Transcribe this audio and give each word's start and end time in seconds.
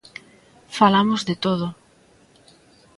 Falamos 0.77 1.21
de 1.29 1.35
todo. 1.45 1.67